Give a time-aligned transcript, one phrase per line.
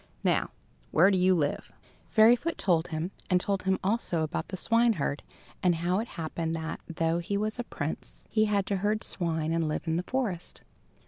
[0.23, 0.49] Now,
[0.89, 1.71] where do you live?"
[2.09, 5.21] Fairyfoot told him, and told him also about the swineherd,
[5.61, 9.51] and how it happened that, though he was a prince, he had to herd swine
[9.53, 10.63] and live in the forest.